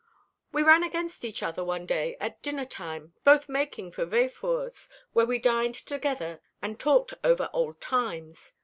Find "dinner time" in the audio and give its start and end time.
2.41-3.13